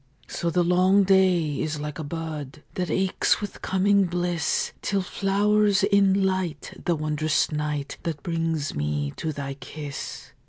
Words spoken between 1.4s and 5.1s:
is like a bud That aches with coming bliss, Till